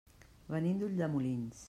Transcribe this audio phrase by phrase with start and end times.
[0.55, 1.59] Venim d'Ulldemolins.